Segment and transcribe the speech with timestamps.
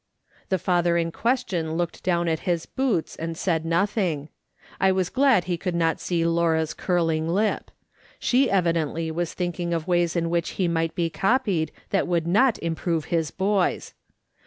[0.49, 4.29] The father in question looked down at his boots and said nothing.
[4.79, 6.25] I was glad he could not see 56 MA'S.
[6.25, 6.55] SOLOMON SMITH LOOKING ON.
[6.55, 7.71] Laura's curling lip.
[8.17, 12.57] She evidently was thinking of ways in which he might be copied that would not
[12.63, 13.93] improve his boys.